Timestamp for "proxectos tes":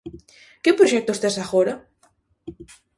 0.77-1.35